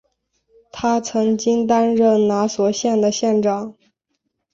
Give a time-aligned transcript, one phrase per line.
[0.71, 3.75] 他曾经担任拿索县的县长。